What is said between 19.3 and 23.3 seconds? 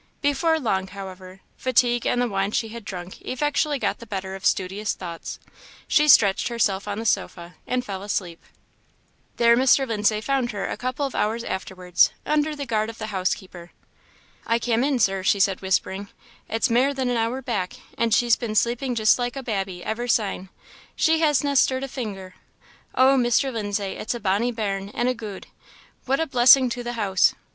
a babby ever syne; she hasna stirred a finger. O,